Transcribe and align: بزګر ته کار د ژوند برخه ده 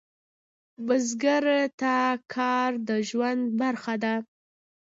بزګر 0.85 1.45
ته 1.79 1.93
کار 2.33 2.71
د 2.87 2.89
ژوند 3.09 3.41
برخه 3.59 3.95
ده 4.03 4.15